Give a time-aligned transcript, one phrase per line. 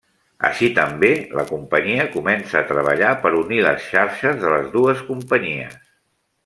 [0.47, 5.81] Així també la companyia comença a treballar per unir les xarxes de les dues companyies.